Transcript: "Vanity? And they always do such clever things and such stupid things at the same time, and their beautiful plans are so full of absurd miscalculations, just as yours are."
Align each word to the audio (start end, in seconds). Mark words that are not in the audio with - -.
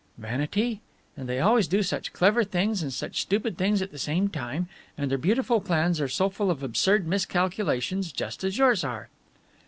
"Vanity? 0.17 0.81
And 1.15 1.29
they 1.29 1.39
always 1.39 1.67
do 1.67 1.83
such 1.83 2.11
clever 2.11 2.43
things 2.43 2.81
and 2.81 2.91
such 2.91 3.21
stupid 3.21 3.55
things 3.55 3.83
at 3.83 3.91
the 3.91 3.99
same 3.99 4.29
time, 4.29 4.67
and 4.97 5.11
their 5.11 5.17
beautiful 5.19 5.61
plans 5.61 6.01
are 6.01 6.07
so 6.09 6.27
full 6.27 6.49
of 6.49 6.63
absurd 6.63 7.05
miscalculations, 7.05 8.11
just 8.11 8.43
as 8.43 8.57
yours 8.57 8.83
are." 8.83 9.09